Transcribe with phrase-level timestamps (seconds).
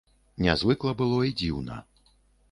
[0.45, 1.77] Нязвыкла было і дзіўна.